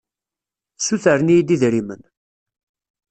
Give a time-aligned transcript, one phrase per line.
[0.77, 2.01] Ssutren-iyi-d idrimen.